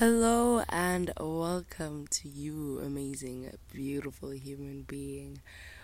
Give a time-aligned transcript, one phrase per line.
[0.00, 5.42] Hello and welcome to you, amazing, beautiful human being.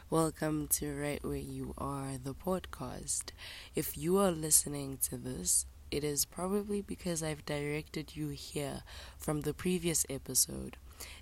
[0.09, 3.33] Welcome to Right Where You Are, the podcast.
[3.75, 8.85] If you are listening to this, it is probably because I've directed you here
[9.19, 10.79] from the previous episode.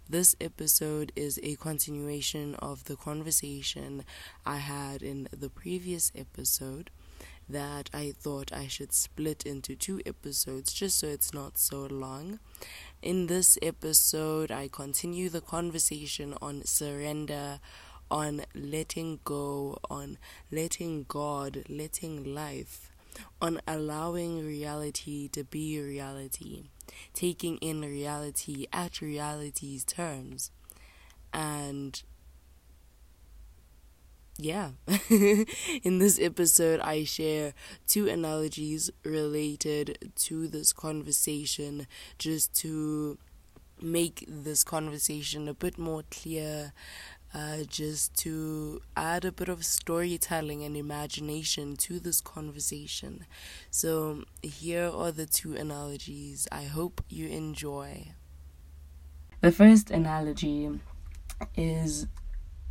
[0.08, 4.04] This episode is a continuation of the conversation
[4.46, 6.90] I had in the previous episode
[7.48, 12.38] that I thought I should split into two episodes just so it's not so long.
[13.02, 17.60] In this episode, I continue the conversation on surrender,
[18.10, 20.19] on letting go, on
[20.50, 22.91] letting God, letting life,
[23.41, 26.64] on allowing reality to be reality,
[27.12, 30.50] taking in reality at reality's terms,
[31.33, 32.02] and
[34.37, 34.70] yeah,
[35.11, 37.55] in this episode, I share
[37.87, 41.87] two analogies related to this conversation
[42.19, 43.19] just to
[43.80, 46.73] make this conversation a bit more clear,
[47.33, 53.27] uh, just to add a bit of storytelling and imagination to this conversation.
[53.70, 56.48] So, here are the two analogies.
[56.51, 58.14] I hope you enjoy.
[59.42, 60.80] The first analogy
[61.56, 62.06] is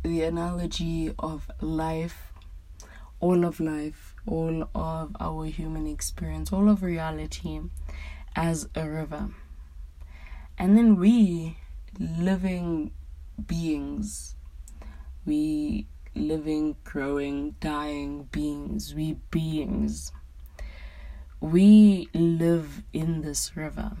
[0.04, 2.30] the analogy of life,
[3.20, 7.60] all of life, all of our human experience, all of reality
[8.36, 9.30] as a river.
[10.58, 11.56] And then we,
[11.98, 12.92] living
[13.46, 14.36] beings,
[15.24, 20.12] we living, growing, dying beings, we beings,
[21.40, 23.92] we live in this river.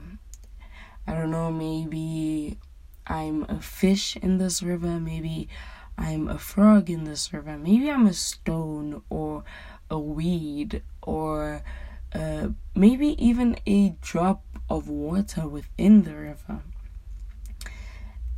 [1.06, 2.58] I don't know, maybe
[3.06, 5.48] I'm a fish in this river, maybe
[5.96, 7.56] I'm a frog in this river.
[7.56, 9.44] Maybe I'm a stone or
[9.90, 11.62] a weed or
[12.14, 16.60] uh, maybe even a drop of water within the river.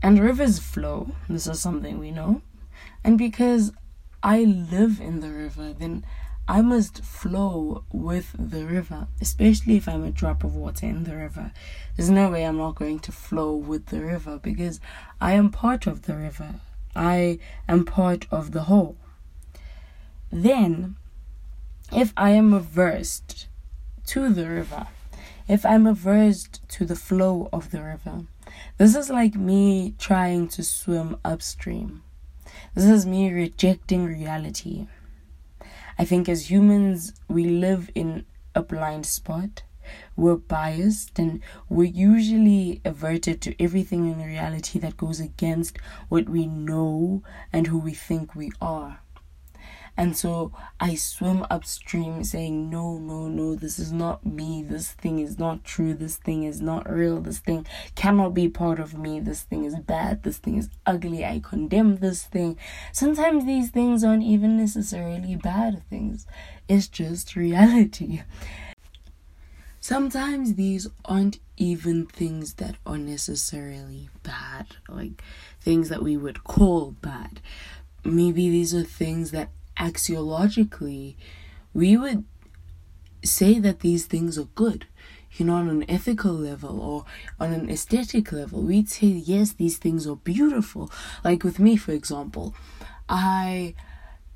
[0.02, 1.12] And rivers flow.
[1.28, 2.42] This is something we know.
[3.02, 3.72] And because
[4.22, 6.04] I live in the river, then
[6.48, 11.16] I must flow with the river, especially if I'm a drop of water in the
[11.16, 11.52] river.
[11.96, 14.80] There's no way I'm not going to flow with the river because
[15.20, 16.54] I am part of the river.
[16.96, 18.96] I am part of the whole.
[20.32, 20.96] Then,
[21.92, 23.22] if I am averse
[24.06, 24.88] to the river,
[25.46, 28.24] if I'm averse to the flow of the river,
[28.78, 32.02] this is like me trying to swim upstream.
[32.74, 34.86] This is me rejecting reality.
[35.98, 38.24] I think as humans, we live in
[38.54, 39.62] a blind spot
[40.16, 45.78] we're biased and we're usually averted to everything in reality that goes against
[46.08, 47.22] what we know
[47.52, 49.00] and who we think we are.
[49.98, 54.62] And so I swim upstream saying, No, no, no, this is not me.
[54.62, 55.94] This thing is not true.
[55.94, 57.20] This thing is not real.
[57.20, 59.20] This thing cannot be part of me.
[59.20, 60.22] This thing is bad.
[60.22, 61.24] This thing is ugly.
[61.24, 62.58] I condemn this thing.
[62.92, 66.26] Sometimes these things aren't even necessarily bad things,
[66.68, 68.22] it's just reality.
[69.86, 75.22] Sometimes these aren't even things that are necessarily bad, like
[75.60, 77.40] things that we would call bad.
[78.02, 81.16] Maybe these are things that axiologically
[81.72, 82.24] we would
[83.22, 84.88] say that these things are good.
[85.34, 87.04] You know, on an ethical level or
[87.38, 90.90] on an aesthetic level, we'd say, yes, these things are beautiful.
[91.22, 92.56] Like with me, for example,
[93.08, 93.74] I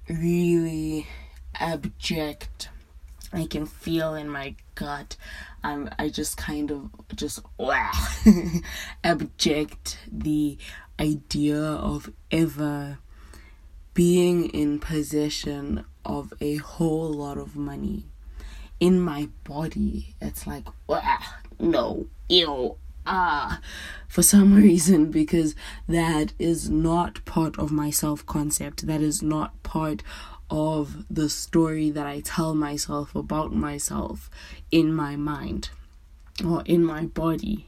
[0.08, 1.08] really
[1.56, 2.68] abject
[3.32, 5.16] I can feel in my gut.
[5.62, 7.40] I'm I just kind of just
[9.04, 10.58] abject the
[10.98, 12.98] idea of ever
[13.94, 18.06] being in possession of a whole lot of money
[18.78, 20.14] in my body.
[20.20, 21.18] It's like wow,
[21.58, 22.76] no, ew,
[23.06, 23.60] ah,
[24.08, 25.54] for some reason because
[25.86, 28.86] that is not part of my self concept.
[28.86, 30.02] That is not part
[30.50, 34.28] of the story that I tell myself about myself
[34.70, 35.70] in my mind
[36.44, 37.66] or in my body.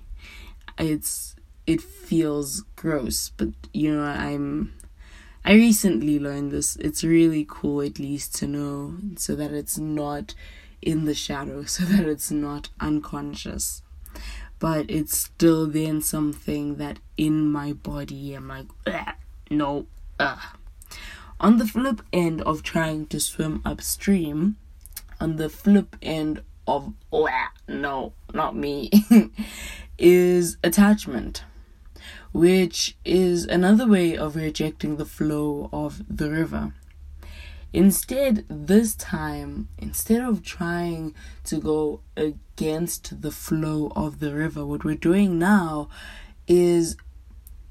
[0.78, 1.37] It's
[1.67, 4.75] it feels gross, but you know, I'm
[5.44, 6.76] I recently learned this.
[6.76, 10.35] It's really cool at least to know so that it's not
[10.81, 13.82] in the shadow, so that it's not unconscious.
[14.58, 18.67] But it's still then something that in my body I'm like,
[19.50, 19.87] no,
[20.19, 20.58] ugh
[21.43, 24.56] on the flip end of trying to swim upstream,
[25.21, 27.29] on the flip end of, oh,
[27.67, 28.91] no, not me,
[29.99, 31.43] is attachment,
[32.33, 36.73] which is another way of rejecting the flow of the river.
[37.73, 44.85] Instead, this time, instead of trying to go against the flow of the river, what
[44.85, 45.88] we're doing now
[46.47, 46.97] is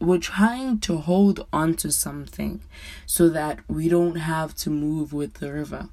[0.01, 2.61] we're trying to hold on to something
[3.05, 5.89] so that we don't have to move with the river.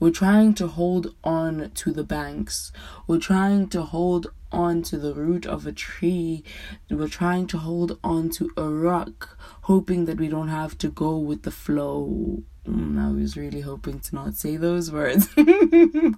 [0.00, 2.72] We're trying to hold on to the banks.
[3.06, 6.42] We're trying to hold on to the root of a tree.
[6.88, 11.18] We're trying to hold on to a rock, hoping that we don't have to go
[11.18, 12.42] with the flow.
[12.66, 15.28] Mm, I was really hoping to not say those words.
[15.34, 16.14] to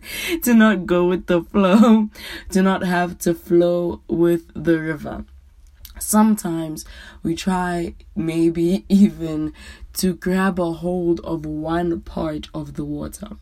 [0.47, 2.09] not go with the flow,
[2.50, 5.25] to not have to flow with the river.
[6.02, 6.84] Sometimes
[7.22, 9.52] we try, maybe even,
[9.94, 13.37] to grab a hold of one part of the water,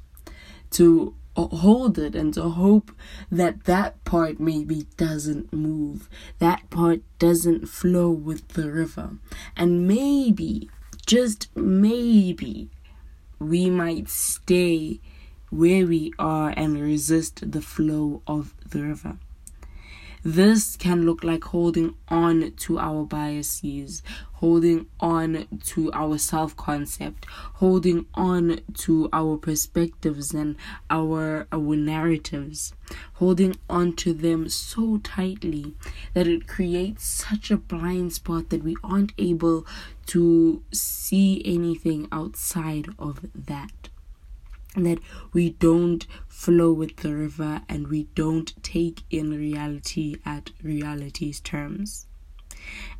[0.72, 2.92] to hold it and to hope
[3.30, 6.08] that that part maybe doesn't move,
[6.38, 9.16] that part doesn't flow with the river.
[9.56, 10.68] And maybe,
[11.06, 12.68] just maybe,
[13.38, 15.00] we might stay
[15.50, 19.18] where we are and resist the flow of the river.
[20.22, 24.02] This can look like holding on to our biases,
[24.34, 30.56] holding on to our self concept, holding on to our perspectives and
[30.90, 32.74] our, our narratives,
[33.14, 35.74] holding on to them so tightly
[36.14, 39.66] that it creates such a blind spot that we aren't able
[40.06, 43.89] to see anything outside of that
[44.76, 44.98] that
[45.32, 52.06] we don't flow with the river and we don't take in reality at reality's terms.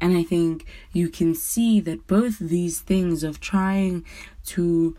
[0.00, 4.04] And I think you can see that both these things of trying
[4.46, 4.96] to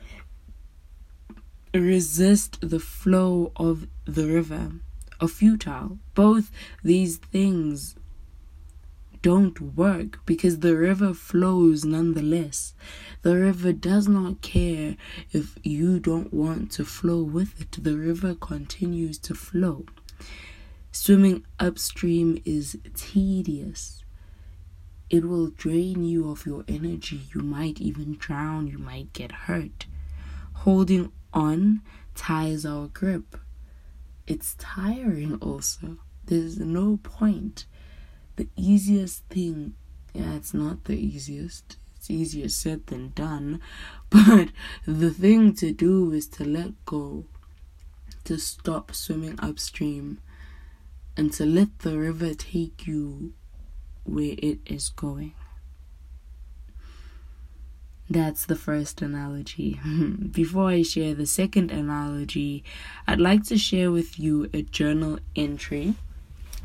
[1.74, 4.74] resist the flow of the river
[5.20, 6.00] are futile.
[6.14, 6.52] Both
[6.84, 7.96] these things
[9.22, 12.74] don't work because the river flows nonetheless.
[13.22, 14.98] The river does not care
[15.32, 19.86] if you don't want to flow with it, the river continues to flow.
[20.92, 24.04] Swimming upstream is tedious.
[25.10, 27.22] It will drain you of your energy.
[27.34, 28.68] You might even drown.
[28.68, 29.86] You might get hurt.
[30.54, 31.82] Holding on
[32.16, 33.38] ties our grip.
[34.28, 35.98] It's tiring also.
[36.26, 37.66] There's no point
[38.42, 39.76] the easiest thing,
[40.16, 41.78] yeah, it's not the easiest.
[41.96, 43.62] It's easier said than done.
[44.10, 44.50] But
[44.88, 47.26] the thing to do is to let go,
[48.24, 50.18] to stop swimming upstream,
[51.16, 53.34] and to let the river take you
[54.06, 55.36] where it is going.
[58.10, 59.80] That's the first analogy.
[60.32, 62.64] Before I share the second analogy,
[63.06, 65.94] I'd like to share with you a journal entry,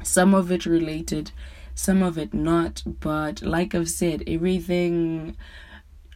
[0.03, 1.33] some of it related
[1.77, 2.83] some of it not.
[2.85, 5.37] But like I've said, everything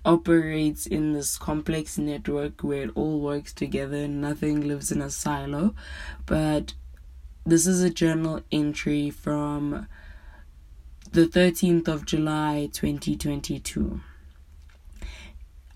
[0.05, 5.75] operates in this complex network where it all works together, nothing lives in a silo.
[6.27, 6.75] But
[7.45, 9.87] this is a journal entry from
[11.13, 14.01] the 13th of July 2022.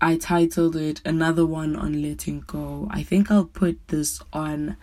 [0.01, 2.87] I titled it Another One on Letting Go.
[2.91, 4.77] I think I'll put this on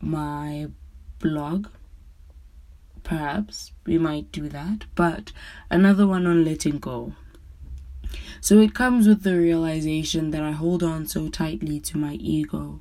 [0.00, 0.68] my
[1.18, 1.66] blog
[3.08, 5.32] Perhaps we might do that, but
[5.70, 7.14] another one on letting go.
[8.42, 12.80] So it comes with the realization that I hold on so tightly to my ego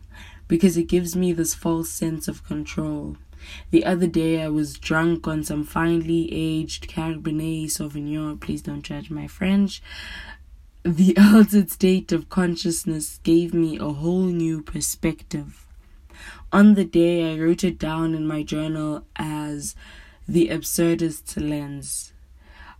[0.50, 3.16] because it gives me this false sense of control.
[3.72, 8.42] The other day I was drunk on some finely aged Cabernet Sauvignon.
[8.42, 9.82] Please don't judge my French.
[10.84, 15.66] The altered state of consciousness gave me a whole new perspective.
[16.52, 19.74] On the day, I wrote it down in my journal as
[20.28, 22.12] the absurdist lens.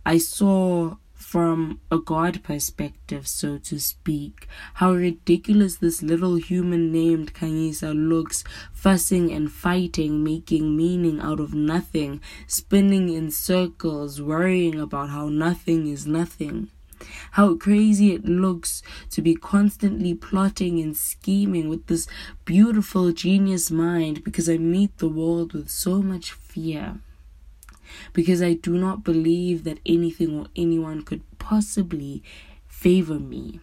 [0.04, 7.34] I saw from a God perspective, so to speak, how ridiculous this little human named
[7.34, 15.08] Kanyisa looks, fussing and fighting, making meaning out of nothing, spinning in circles, worrying about
[15.08, 16.68] how nothing is nothing.
[17.32, 22.06] How crazy it looks to be constantly plotting and scheming with this
[22.44, 27.00] beautiful genius mind because I meet the world with so much fear
[28.12, 32.22] because I do not believe that anything or anyone could possibly
[32.66, 33.60] favor me.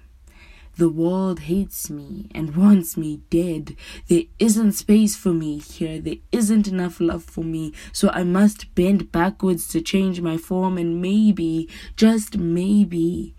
[0.77, 3.77] The world hates me and wants me dead.
[4.10, 6.01] There isn't space for me here.
[6.01, 7.72] There isn't enough love for me.
[7.94, 13.36] So I must bend backwards to change my form, and maybe, just maybe,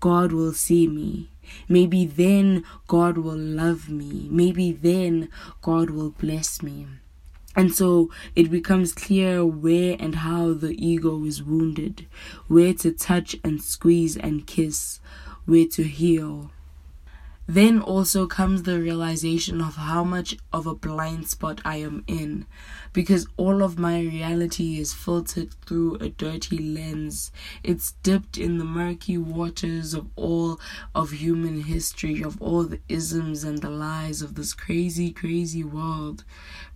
[0.00, 1.30] God will see me.
[1.68, 4.26] Maybe then God will love me.
[4.30, 5.28] Maybe then
[5.62, 6.88] God will bless me.
[7.56, 12.06] And so it becomes clear where and how the ego is wounded,
[12.48, 15.00] where to touch and squeeze and kiss,
[15.46, 16.50] where to heal.
[17.46, 22.46] Then also comes the realization of how much of a blind spot I am in
[22.94, 27.32] because all of my reality is filtered through a dirty lens.
[27.62, 30.60] It's dipped in the murky waters of all
[30.94, 36.24] of human history, of all the isms and the lies of this crazy, crazy world,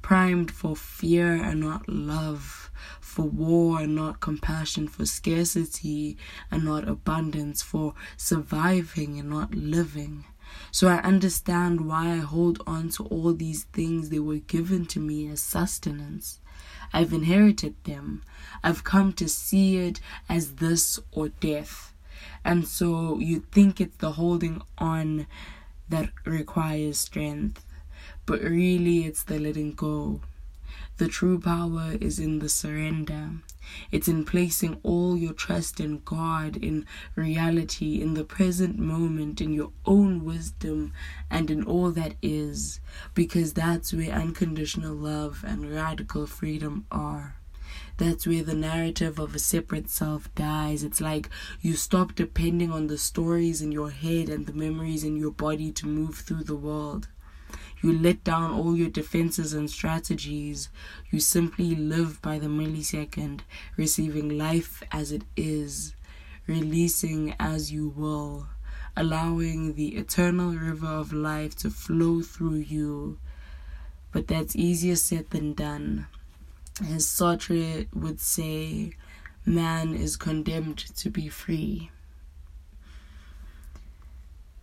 [0.03, 2.71] primed for fear and not love,
[3.01, 6.17] for war and not compassion, for scarcity
[6.51, 10.25] and not abundance, for surviving and not living.
[10.71, 15.01] So I understand why I hold on to all these things they were given to
[15.01, 16.41] me as sustenance.
[16.93, 18.23] I've inherited them.
[18.63, 21.93] I've come to see it as this or death.
[22.45, 25.27] And so you think it's the holding on
[25.89, 27.65] that requires strength,
[28.27, 30.21] but really it's the letting go.
[30.99, 33.31] The true power is in the surrender.
[33.91, 39.53] It's in placing all your trust in God, in reality, in the present moment, in
[39.53, 40.93] your own wisdom,
[41.31, 42.81] and in all that is,
[43.15, 47.37] because that's where unconditional love and radical freedom are.
[47.99, 50.85] That's where the narrative of a separate self dies.
[50.85, 51.29] It's like
[51.61, 55.73] you stop depending on the stories in your head and the memories in your body
[55.73, 57.09] to move through the world.
[57.81, 60.69] You let down all your defenses and strategies.
[61.11, 63.41] You simply live by the millisecond,
[63.77, 65.95] receiving life as it is,
[66.47, 68.49] releasing as you will,
[68.97, 73.19] allowing the eternal river of life to flow through you.
[74.11, 76.07] But that's easier said than done.
[76.81, 78.93] As Sartre would say,
[79.45, 81.91] man is condemned to be free.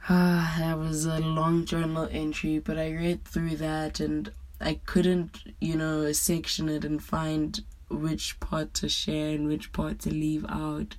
[0.07, 4.31] Ah, that was a long journal entry, but I read through that and
[4.61, 7.59] I couldn't, you know, section it and find
[7.89, 10.95] which part to share and which part to leave out.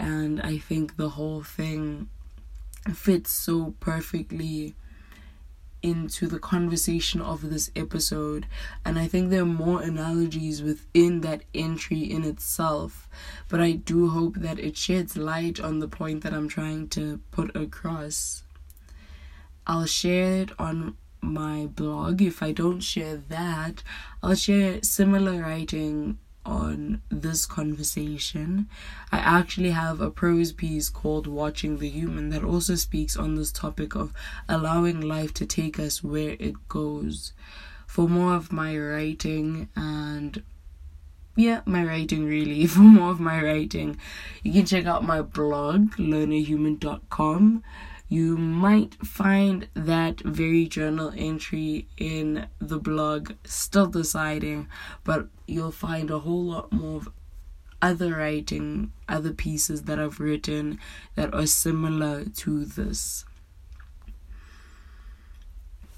[0.00, 2.08] And I think the whole thing
[2.92, 4.74] fits so perfectly
[5.84, 8.46] into the conversation of this episode.
[8.86, 13.06] And I think there are more analogies within that entry in itself.
[13.50, 17.20] But I do hope that it sheds light on the point that I'm trying to
[17.30, 18.44] put across.
[19.66, 22.22] I'll share it on my blog.
[22.22, 23.82] If I don't share that,
[24.22, 28.68] I'll share similar writing on this conversation.
[29.10, 33.52] I actually have a prose piece called Watching the Human that also speaks on this
[33.52, 34.12] topic of
[34.48, 37.32] allowing life to take us where it goes.
[37.86, 40.42] For more of my writing and
[41.36, 42.66] yeah, my writing really.
[42.74, 43.98] For more of my writing,
[44.42, 47.62] you can check out my blog, learnerhuman.com
[48.14, 54.68] you might find that very journal entry in the blog still deciding,
[55.02, 57.08] but you'll find a whole lot more of
[57.82, 60.78] other writing, other pieces that I've written
[61.16, 63.24] that are similar to this.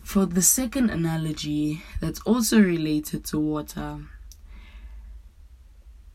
[0.02, 3.98] For the second analogy that's also related to water,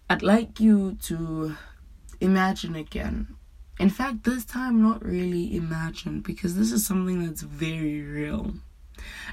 [0.10, 1.58] I'd like you to
[2.20, 3.36] imagine again
[3.82, 8.54] in fact, this time, not really imagine because this is something that's very real.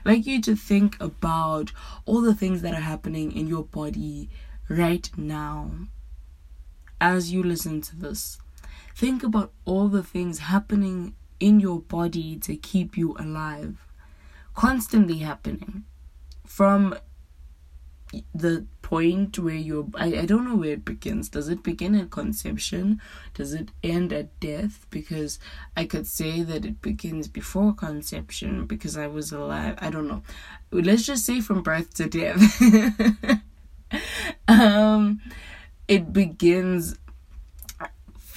[0.06, 1.72] Like you to think about
[2.06, 4.30] all the things that are happening in your body
[4.70, 5.72] right now
[6.98, 8.38] as you listen to this.
[8.96, 13.76] Think about all the things happening in your body to keep you alive,
[14.54, 15.84] constantly happening
[16.46, 16.96] from
[18.34, 21.28] the point where you're I, I don't know where it begins.
[21.28, 23.00] Does it begin at conception?
[23.34, 24.86] Does it end at death?
[24.90, 25.38] Because
[25.76, 29.76] i could say that it begins before conception because i was alive.
[29.78, 30.22] I don't know.
[30.70, 32.42] Let's just say from birth to death.
[34.48, 35.20] Um
[35.86, 36.96] it begins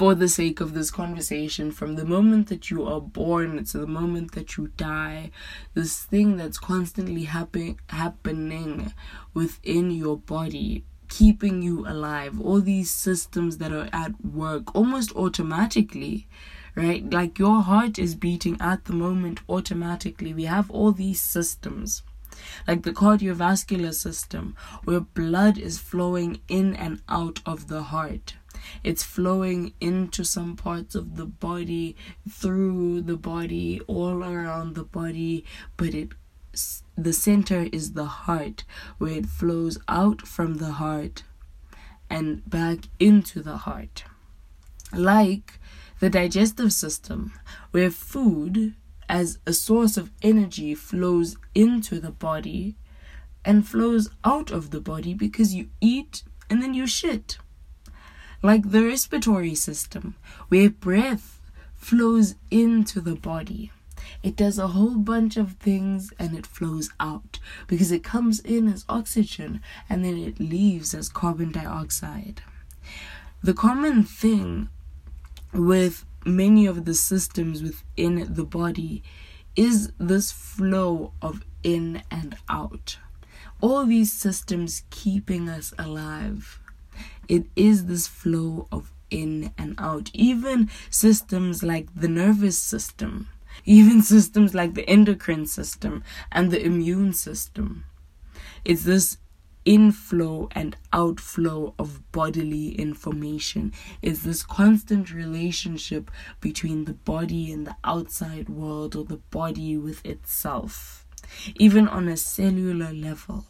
[0.02, 3.86] for the sake of this conversation, from the moment that you are born to the
[3.86, 5.30] moment that you die,
[5.76, 8.92] this thing that's constantly happen- happening
[9.36, 16.28] within your body, keeping you alive, all these systems that are at work almost automatically
[16.74, 17.08] right?
[17.08, 20.34] Like your heart is beating at the moment automatically.
[20.34, 22.02] We have all these systems,
[22.68, 28.34] like the cardiovascular system, where blood is flowing in and out of the heart.
[28.84, 31.96] It's flowing into some parts of the body,
[32.30, 35.46] through the body, all around the body,
[35.78, 36.10] but it
[36.98, 38.66] the center is the heart,
[38.98, 41.24] where it flows out from the heart
[42.10, 44.04] and back into the heart.
[44.94, 45.60] Like
[46.00, 47.32] the digestive system,
[47.72, 48.76] where food
[49.08, 52.76] as a source of energy flows into the body
[53.44, 57.38] and flows out of the body because you eat and then you shit
[58.42, 60.16] like the respiratory system,
[60.50, 61.40] where breath
[61.76, 63.72] flows into the body.
[64.24, 68.68] it does a whole bunch of things and it flows out because it comes in
[68.68, 72.42] as oxygen and then it leaves as carbon dioxide.
[73.44, 74.70] The common thing
[75.52, 75.68] hmm.
[75.68, 79.02] with many of the systems within the body
[79.56, 82.98] is this flow of in and out.
[83.60, 86.60] All these systems keeping us alive.
[87.32, 90.12] It is this flow of in and out.
[90.14, 93.30] Even systems like the nervous system,
[93.66, 97.86] even systems like the endocrine system and the immune system.
[98.66, 99.18] It's this
[99.64, 103.72] inflow and outflow of bodily information.
[104.02, 106.12] It's this constant relationship
[106.42, 111.06] between the body and the outside world or the body with itself.
[111.56, 113.46] Even on a cellular level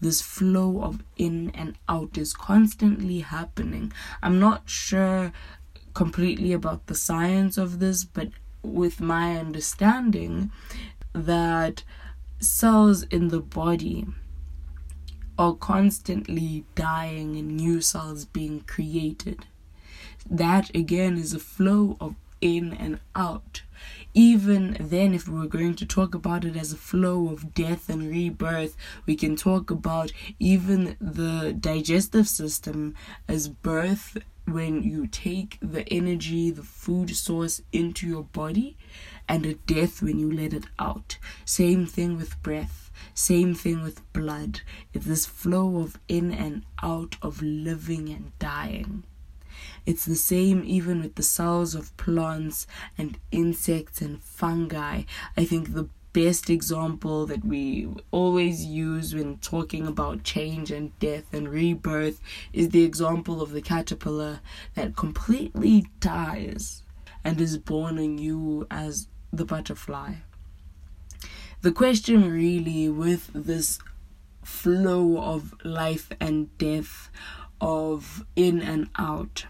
[0.00, 3.92] this flow of in and out is constantly happening.
[4.22, 5.32] I'm not sure
[5.94, 8.28] completely about the science of this, but
[8.62, 10.50] with my understanding
[11.12, 11.82] that
[12.38, 14.06] cells in the body
[15.38, 19.46] are constantly dying and new cells being created.
[20.28, 23.62] That again is a flow of in and out
[24.16, 27.90] even then, if we are going to talk about it as a flow of death
[27.90, 32.94] and rebirth, we can talk about even the digestive system
[33.28, 38.78] as birth when you take the energy, the food source into your body,
[39.28, 41.18] and a death when you let it out.
[41.44, 42.90] Same thing with breath.
[43.12, 44.62] Same thing with blood.
[44.94, 49.02] It's this flow of in and out of living and dying.
[49.86, 52.66] It's the same even with the cells of plants
[52.98, 55.02] and insects and fungi.
[55.36, 61.32] I think the best example that we always use when talking about change and death
[61.32, 62.20] and rebirth
[62.52, 64.40] is the example of the caterpillar
[64.74, 66.82] that completely dies
[67.22, 70.14] and is born anew as the butterfly.
[71.62, 73.78] The question, really, with this
[74.42, 77.10] flow of life and death,
[77.60, 79.46] of in and out,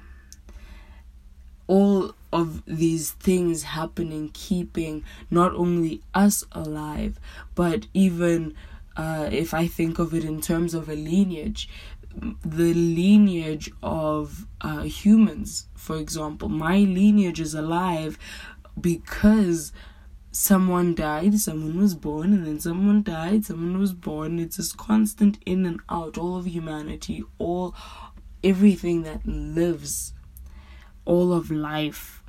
[1.67, 7.19] all of these things happening, keeping not only us alive,
[7.55, 8.55] but even
[8.97, 11.69] uh, if I think of it in terms of a lineage,
[12.45, 18.19] the lineage of uh, humans, for example, my lineage is alive
[18.81, 19.73] because
[20.33, 24.39] someone died, someone was born, and then someone died, someone was born.
[24.39, 27.75] It's this constant in and out, all of humanity, all
[28.43, 30.13] everything that lives
[31.07, 32.23] all of life.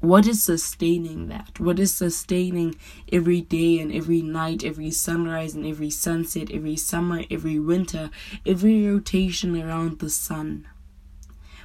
[0.00, 1.58] What is sustaining that?
[1.58, 2.76] What is sustaining
[3.10, 8.10] every day and every night, every sunrise and every sunset, every summer, every winter,
[8.46, 10.68] every rotation around the sun?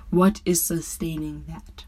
[0.09, 1.85] What is sustaining that?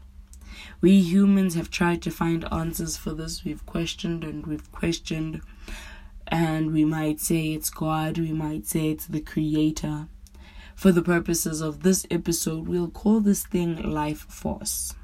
[0.80, 3.44] We humans have tried to find answers for this.
[3.44, 5.40] We've questioned and we've questioned,
[6.28, 10.08] and we might say it's God, we might say it's the Creator.
[10.76, 14.94] For the purposes of this episode, we'll call this thing life force.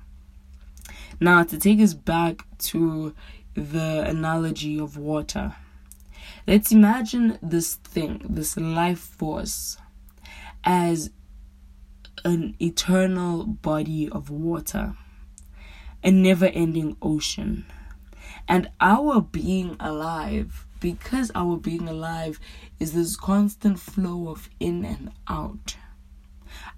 [1.19, 3.15] Now, to take us back to
[3.55, 5.57] the analogy of water,
[6.47, 9.79] let's imagine this thing, this life force,
[10.63, 11.11] as
[12.23, 14.95] an eternal body of water,
[16.05, 17.65] a never ending ocean.
[18.47, 22.41] And our being alive because our being alive
[22.81, 25.77] is this constant flow of in and out.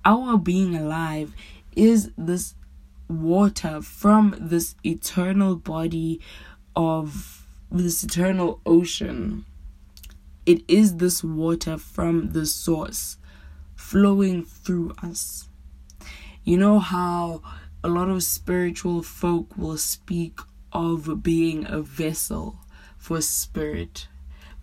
[0.04, 1.34] Our being alive
[1.74, 2.54] is this
[3.08, 6.20] water from this eternal body
[6.76, 9.46] of this eternal ocean.
[10.44, 13.16] It is this water from the source
[13.74, 15.48] flowing through us.
[16.44, 17.40] You know how
[17.82, 20.40] a lot of spiritual folk will speak
[20.74, 22.58] of being a vessel
[23.04, 24.08] for spirit,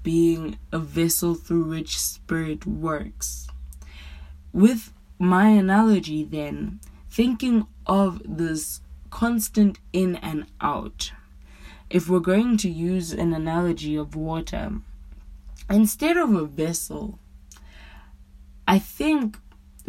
[0.01, 3.47] being a vessel through which spirit works.
[4.51, 11.11] With my analogy, then, thinking of this constant in and out,
[11.91, 14.71] if we're going to use an analogy of water,
[15.69, 17.19] instead of a vessel,
[18.67, 19.37] I think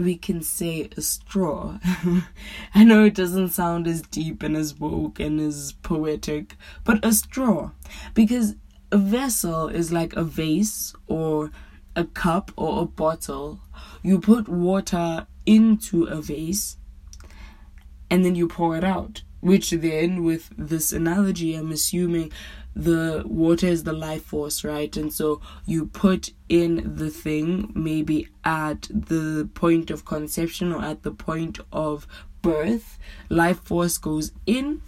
[0.05, 1.79] we can say a straw.
[2.75, 7.13] I know it doesn't sound as deep and as woke and as poetic, but a
[7.13, 7.71] straw.
[8.15, 8.57] Because
[8.91, 11.51] a vessel is like a vase or
[11.97, 13.61] a cup or a bottle.
[14.03, 16.77] You put water into a vase
[18.11, 19.23] and then you pour it out.
[19.41, 22.31] Which then, with this analogy, I'm assuming
[22.75, 24.97] the water is the life force, right?
[24.97, 31.03] And so you put in the thing maybe at the point of conception or at
[31.03, 32.07] the point of
[32.41, 34.83] birth, life force goes in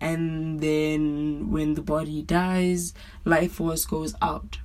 [0.00, 4.58] and then when the body dies, life force goes out.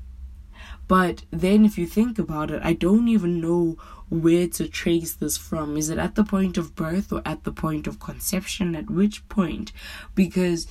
[0.87, 3.77] But then, if you think about it, I don't even know
[4.09, 5.77] where to trace this from.
[5.77, 8.75] Is it at the point of birth or at the point of conception?
[8.75, 9.71] At which point?
[10.13, 10.67] Because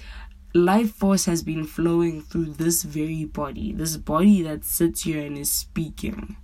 [0.54, 5.38] life force has been flowing through this very body, this body that sits here and
[5.38, 6.36] is speaking.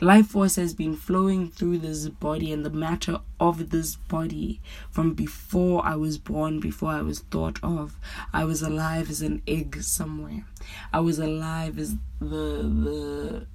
[0.00, 5.14] Life force has been flowing through this body and the matter of this body from
[5.14, 7.98] before I was born, before I was thought of.
[8.30, 10.44] I was alive as an egg somewhere.
[10.92, 13.46] I was alive as the the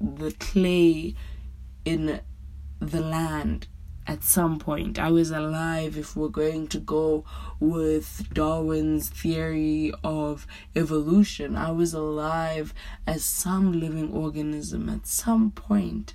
[0.00, 1.14] the clay
[1.84, 2.20] in
[2.80, 3.68] the land
[4.08, 4.98] at some point.
[4.98, 7.24] I was alive if we're going to go
[7.60, 11.54] with Darwin's theory of evolution.
[11.54, 12.72] I was alive
[13.06, 16.14] as some living organism at some point.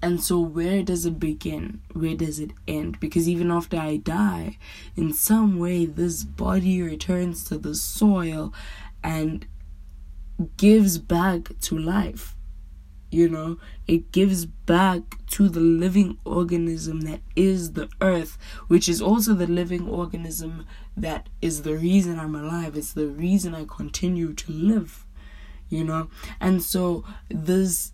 [0.00, 1.82] And so, where does it begin?
[1.92, 3.00] Where does it end?
[3.00, 4.56] Because even after I die,
[4.96, 8.54] in some way, this body returns to the soil
[9.02, 9.46] and
[10.56, 12.34] gives back to life
[13.10, 19.02] you know it gives back to the living organism that is the earth which is
[19.02, 20.64] also the living organism
[20.96, 22.76] that is the reason i'm alive.
[22.76, 25.06] It's the reason i continue to live
[25.70, 26.10] you know?
[26.40, 27.92] And so this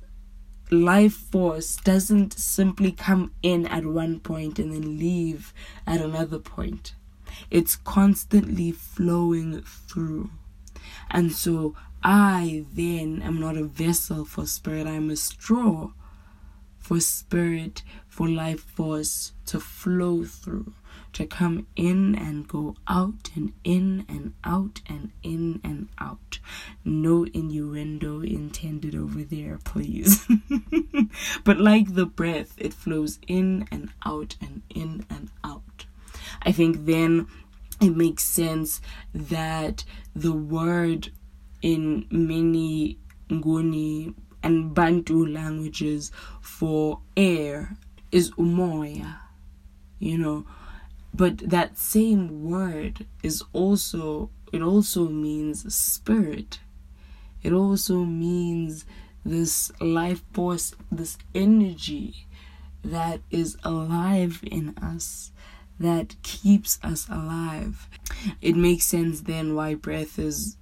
[0.71, 5.55] life force doesn't simply come in at one point and then leave
[5.87, 6.95] at another point.
[7.51, 10.31] It's constantly flowing through.
[11.11, 15.91] And so I then am not a vessel for spirit, I'm a straw
[16.87, 20.73] for spirit, for life force to flow through,
[21.15, 26.39] to come in and go out and in and out and in and out.
[26.85, 30.29] No innuendo intended over there, please.
[31.45, 35.87] but like the breath, it flows in and out and in and out.
[36.43, 37.27] I think then
[37.81, 38.81] it makes sense
[39.13, 41.11] that the word
[41.63, 42.99] in many
[43.31, 47.77] Nguni and Bantu languages for air
[48.13, 49.17] is umoya,
[49.99, 50.47] you know.
[51.13, 56.61] But that same word is also, it also means spirit.
[57.43, 58.85] It also means
[59.25, 62.27] this life force, this energy
[62.85, 65.33] that is alive in us,
[65.81, 67.89] that keeps us alive.
[68.41, 70.57] It makes sense then why breath is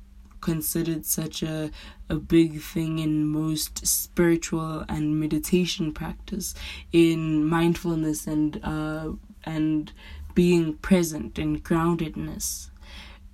[0.44, 1.70] considered such a,
[2.10, 6.54] a big thing in most spiritual and meditation practice,
[6.92, 9.08] in mindfulness and uh,
[9.44, 9.92] and
[10.34, 12.68] being present and groundedness.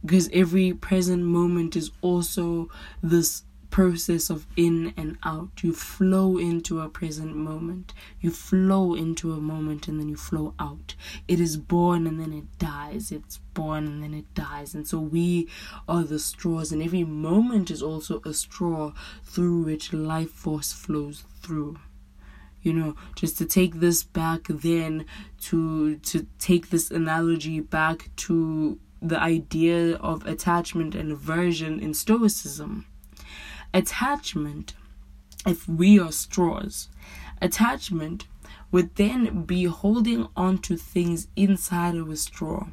[0.02, 2.68] Because every present moment is also
[3.02, 5.62] this process of in and out.
[5.62, 7.94] You flow into a present moment.
[8.20, 10.94] You flow into a moment and then you flow out.
[11.28, 13.12] It is born and then it dies.
[13.12, 14.74] It's born and then it dies.
[14.74, 15.48] And so we
[15.88, 18.92] are the straws, and every moment is also a straw
[19.24, 21.78] through which life force flows through
[22.62, 25.06] you know just to take this back then
[25.40, 32.84] to to take this analogy back to the idea of attachment and aversion in stoicism
[33.72, 34.74] Attachment,
[35.46, 36.88] if we are straws,
[37.40, 38.26] attachment
[38.72, 42.66] would then be holding on to things inside of a straw.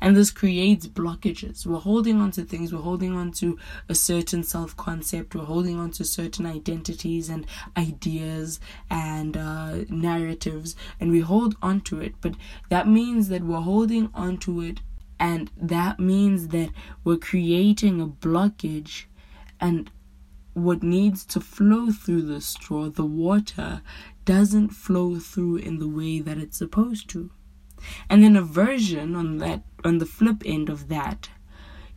[0.00, 1.64] And this creates blockages.
[1.66, 5.78] We're holding on to things, we're holding on to a certain self concept, we're holding
[5.78, 12.14] on to certain identities and ideas and uh, narratives, and we hold on to it.
[12.20, 12.34] But
[12.68, 14.80] that means that we're holding on to it,
[15.18, 16.70] and that means that
[17.04, 19.04] we're creating a blockage
[19.60, 19.90] and
[20.54, 23.82] what needs to flow through the straw, the water,
[24.24, 27.30] doesn't flow through in the way that it's supposed to.
[28.08, 31.30] And then aversion on that on the flip end of that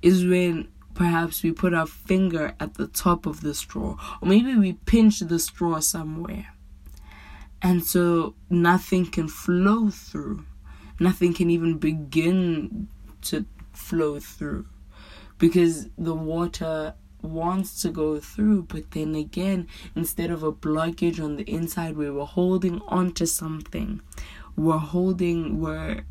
[0.01, 4.55] is when perhaps we put our finger at the top of the straw or maybe
[4.55, 6.53] we pinch the straw somewhere.
[7.61, 10.45] And so nothing can flow through.
[10.99, 12.89] Nothing can even begin
[13.23, 14.67] to flow through
[15.37, 21.37] because the water wants to go through, but then again, instead of a blockage on
[21.37, 24.01] the inside where we're holding on to something,
[24.55, 26.05] we're holding, we're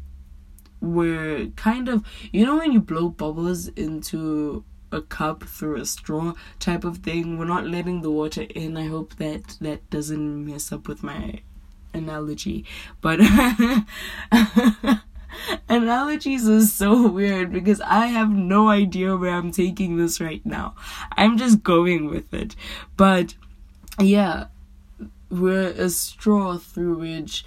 [0.80, 6.34] we're kind of you know when you blow bubbles into a cup through a straw
[6.58, 7.38] type of thing?
[7.38, 8.76] We're not letting the water in.
[8.76, 11.40] I hope that that doesn't mess up with my
[11.94, 12.64] analogy.
[13.00, 13.20] But
[15.68, 20.74] Analogies is so weird because I have no idea where I'm taking this right now.
[21.16, 22.54] I'm just going with it.
[22.96, 23.34] But
[23.98, 24.46] yeah,
[25.30, 27.44] we're a straw through which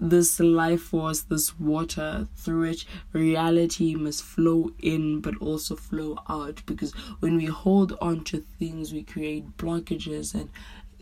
[0.00, 6.62] this life force, this water through which reality must flow in but also flow out.
[6.66, 10.50] Because when we hold on to things, we create blockages and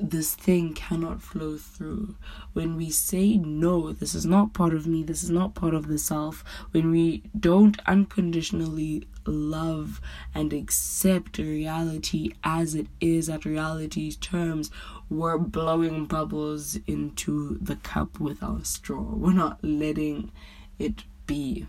[0.01, 2.17] this thing cannot flow through.
[2.53, 5.89] When we say, no, this is not part of me, this is not part of
[5.89, 10.01] the self, when we don't unconditionally love
[10.35, 14.71] and accept reality as it is at reality's terms,
[15.09, 19.03] we're blowing bubbles into the cup with our straw.
[19.03, 20.33] We're not letting
[20.79, 21.67] it be.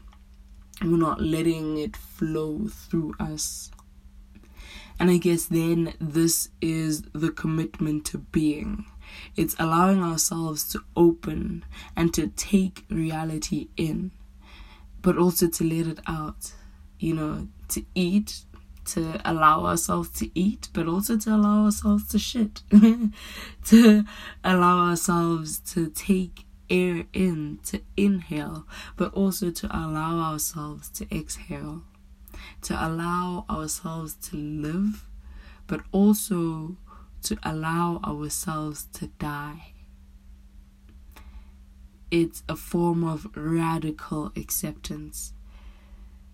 [0.81, 3.71] We're not letting it flow through us.
[5.01, 8.85] And I guess then this is the commitment to being.
[9.35, 11.65] It's allowing ourselves to open
[11.97, 14.11] and to take reality in,
[15.01, 16.53] but also to let it out.
[16.99, 18.41] You know, to eat,
[18.93, 22.61] to allow ourselves to eat, but also to allow ourselves to shit.
[23.65, 24.05] to
[24.43, 31.81] allow ourselves to take air in, to inhale, but also to allow ourselves to exhale
[32.61, 35.05] to allow ourselves to live,
[35.67, 36.77] but also
[37.23, 39.73] to allow ourselves to die.
[42.09, 45.33] It's a form of radical acceptance.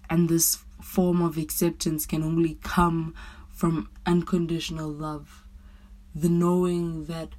[0.09, 3.13] And this form of acceptance can only come
[3.49, 5.43] from unconditional love.
[6.15, 7.29] The knowing that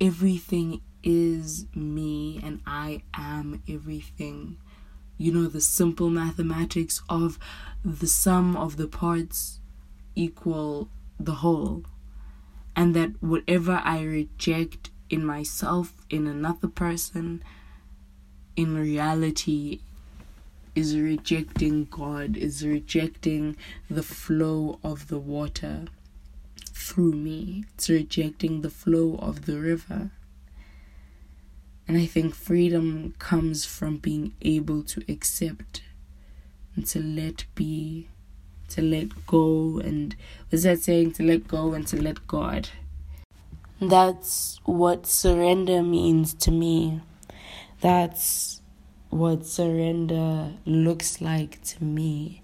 [0.00, 4.58] everything is me and I am everything
[5.20, 7.38] you know, the simple mathematics of
[7.84, 9.60] the sum of the parts
[10.14, 10.88] equal
[11.18, 11.84] the whole.
[12.76, 17.42] And that whatever I reject in myself, in another person,
[18.56, 19.80] in reality,
[20.74, 23.56] is rejecting God, is rejecting
[23.88, 25.86] the flow of the water
[26.72, 30.10] through me, it's rejecting the flow of the river.
[31.86, 35.82] And I think freedom comes from being able to accept
[36.80, 38.08] and to let be,
[38.70, 39.80] to let go.
[39.84, 40.16] And
[40.48, 41.12] what's that saying?
[41.12, 42.70] To let go and to let God.
[43.80, 47.02] That's what surrender means to me.
[47.82, 48.62] That's
[49.10, 52.42] what surrender looks like to me.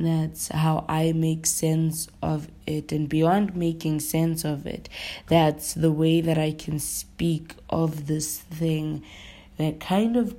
[0.00, 2.90] That's how I make sense of it.
[2.90, 4.88] And beyond making sense of it,
[5.28, 9.04] that's the way that I can speak of this thing
[9.58, 10.34] that kind of,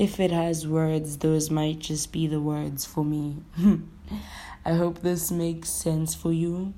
[0.00, 3.36] if it has words, those might just be the words for me.
[4.64, 6.72] I hope this makes sense for you.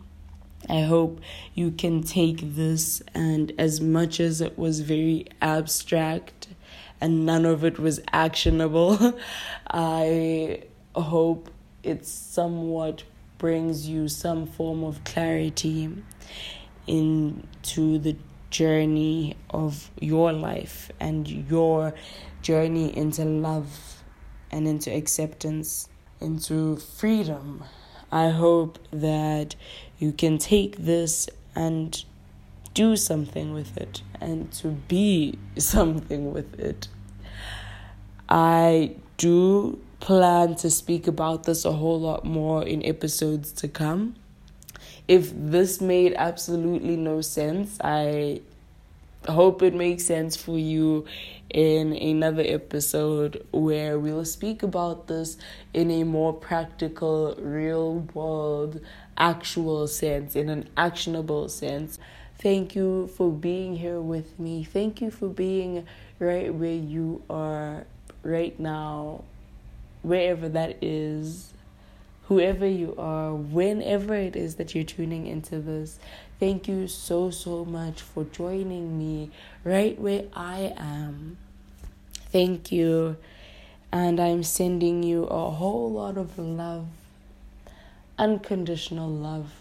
[0.69, 1.21] I hope
[1.55, 6.49] you can take this, and as much as it was very abstract
[7.01, 9.17] and none of it was actionable,
[9.71, 10.65] I
[10.97, 11.49] hope
[11.85, 13.05] it somewhat
[13.39, 15.95] brings you some form of clarity
[16.89, 18.17] into the
[18.53, 21.95] journey of your life and your
[22.43, 24.05] journey into love
[24.53, 25.89] and into acceptance,
[26.21, 27.65] into freedom.
[28.13, 29.57] I hope that
[29.99, 32.05] you can take this and
[32.75, 36.89] do something with it and to be something with it.
[38.29, 44.15] I do plan to speak about this a whole lot more in episodes to come.
[45.09, 48.41] If this made absolutely no sense, I
[49.29, 51.07] hope it makes sense for you
[51.51, 55.37] in another episode where we'll speak about this
[55.75, 58.81] in a more practical, real world,
[59.17, 61.99] actual sense, in an actionable sense.
[62.39, 64.65] Thank you for being here with me.
[64.65, 65.87] Thank you for being
[66.19, 67.85] right where you are
[68.23, 69.25] right now
[70.03, 71.53] wherever that is,
[72.33, 75.99] whoever you are, whenever it is that you're tuning into this.
[76.41, 79.31] Thank you so, so much for joining me
[79.65, 81.37] right where I am.
[82.31, 83.19] Thank you.
[83.93, 86.87] And I'm sending you a whole lot of love,
[88.19, 89.53] unconditional love,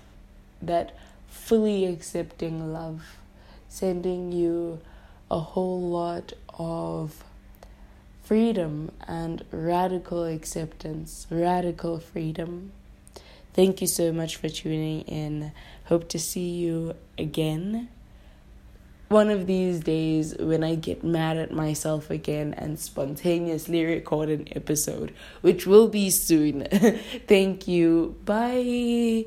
[0.62, 0.96] that
[1.28, 3.18] fully accepting love.
[3.68, 4.80] Sending you
[5.30, 7.22] a whole lot of
[8.24, 12.72] freedom and radical acceptance, radical freedom.
[13.54, 15.52] Thank you so much for tuning in.
[15.86, 17.90] Hope to see you again.
[19.10, 24.48] One of these days, when I get mad at myself again and spontaneously record an
[24.56, 26.66] episode, which will be soon.
[27.28, 28.16] Thank you.
[28.24, 29.26] Bye.